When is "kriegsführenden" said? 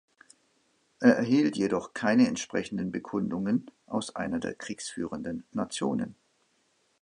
4.55-5.43